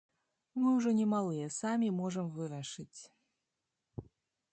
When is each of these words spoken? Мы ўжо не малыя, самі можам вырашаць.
Мы 0.61 0.71
ўжо 0.77 0.93
не 0.99 1.03
малыя, 1.11 1.49
самі 1.57 1.89
можам 1.99 2.31
вырашаць. 2.39 2.99